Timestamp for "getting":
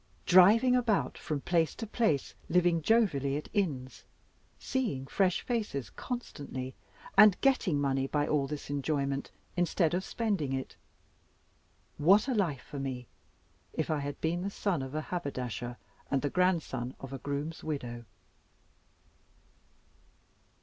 7.41-7.79